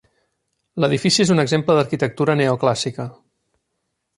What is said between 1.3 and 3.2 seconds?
un exemple d'arquitectura neoclàssica.